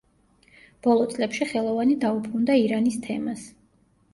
ბოლო 0.87 1.03
წლებში 1.11 1.47
ხელოვანი 1.51 1.99
დაუბრუნდა 2.05 2.57
ირანის 2.63 2.99
თემას. 3.05 3.45